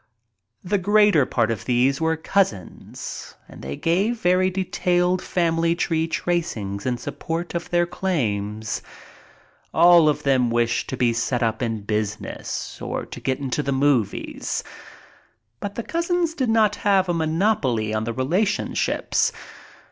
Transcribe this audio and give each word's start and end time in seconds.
The 0.63 0.79
greater 0.79 1.27
part 1.27 1.51
of 1.51 1.65
these 1.65 2.01
were 2.01 2.17
cousins 2.17 3.35
and 3.47 3.61
they 3.61 3.75
gave 3.75 4.19
very 4.19 4.49
detailed 4.49 5.21
family 5.21 5.75
tree 5.75 6.07
tracings 6.07 6.87
in 6.87 6.97
support 6.97 7.53
of 7.53 7.69
their 7.69 7.85
claims. 7.85 8.81
All 9.75 10.09
of 10.09 10.23
them 10.23 10.49
wished 10.49 10.89
to 10.89 10.97
be 10.97 11.13
set 11.13 11.43
up 11.43 11.61
in 11.61 11.81
business 11.83 12.81
or 12.81 13.05
to 13.05 13.19
get 13.19 13.37
into 13.37 13.61
the 13.61 13.71
movies. 13.71 14.63
But 15.59 15.75
the 15.75 15.83
cousins 15.83 16.33
did 16.33 16.49
not 16.49 16.77
have 16.77 17.07
a 17.07 17.13
monopoly 17.13 17.93
on 17.93 18.03
the 18.05 18.13
relation 18.13 18.73
ships. 18.73 19.31